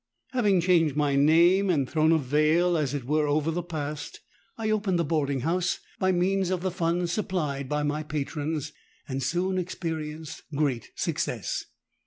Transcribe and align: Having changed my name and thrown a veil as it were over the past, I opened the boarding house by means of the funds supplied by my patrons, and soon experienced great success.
Having 0.31 0.61
changed 0.61 0.95
my 0.95 1.15
name 1.15 1.69
and 1.69 1.87
thrown 1.87 2.11
a 2.11 2.17
veil 2.17 2.75
as 2.75 2.95
it 2.95 3.03
were 3.03 3.27
over 3.27 3.51
the 3.51 3.61
past, 3.61 4.19
I 4.57 4.71
opened 4.71 4.97
the 4.97 5.03
boarding 5.05 5.41
house 5.41 5.77
by 5.99 6.11
means 6.11 6.49
of 6.49 6.61
the 6.63 6.71
funds 6.71 7.11
supplied 7.11 7.69
by 7.69 7.83
my 7.83 8.01
patrons, 8.01 8.73
and 9.07 9.21
soon 9.21 9.59
experienced 9.59 10.41
great 10.55 10.89
success. 10.95 11.65